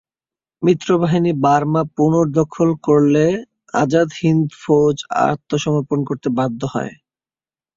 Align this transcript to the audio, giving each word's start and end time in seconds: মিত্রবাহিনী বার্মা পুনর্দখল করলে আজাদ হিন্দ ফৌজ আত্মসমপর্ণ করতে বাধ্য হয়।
মিত্রবাহিনী 0.63 1.31
বার্মা 1.43 1.81
পুনর্দখল 1.95 2.69
করলে 2.87 3.25
আজাদ 3.73 4.09
হিন্দ 4.19 4.47
ফৌজ 4.61 4.97
আত্মসমপর্ণ 5.25 6.01
করতে 6.09 6.27
বাধ্য 6.37 6.61
হয়। 6.73 6.93